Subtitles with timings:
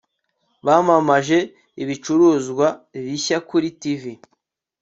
[0.65, 1.37] Bamamaje
[1.83, 2.67] ibicuruzwa
[3.05, 4.03] bishya kuri TV